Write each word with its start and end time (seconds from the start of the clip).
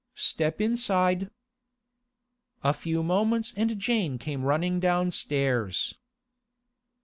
Step 0.15 0.59
inside.' 0.59 1.29
A 2.63 2.73
few 2.73 3.03
moments 3.03 3.53
and 3.55 3.77
Jane 3.77 4.17
came 4.17 4.41
running 4.41 4.79
downstairs. 4.79 5.93